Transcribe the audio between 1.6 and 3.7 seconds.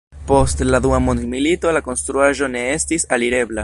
la konstruaĵo ne estis alirebla.